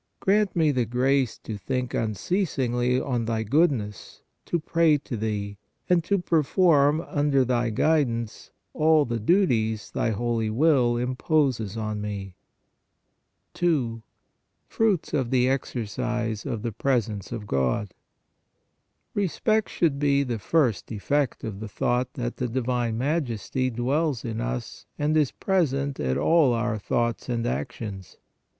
[0.19, 6.03] Grant me the grace to think unceasingly on Thy goodness, to pray to Thee, and
[6.05, 12.33] to perform, under Thy guidance all the duties Thy holy will imposes on me.
[13.53, 14.01] 2.
[14.65, 17.93] FRUITS OF THE EXERCISE OF THE PRESENCE OF GOD.
[19.13, 24.41] Respect should be the first effect of the thought that the Divine Majesty dwells in
[24.41, 28.17] us and is present at all our thoughts and actions.